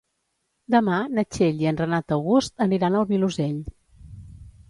[0.75, 3.63] Demà na Txell i en Renat August aniran al Vilosell.